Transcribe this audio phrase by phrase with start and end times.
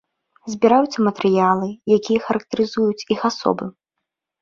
[0.53, 1.69] Збіраюцца матэрыялы,
[1.99, 3.65] якія характарызуюць іх асобы.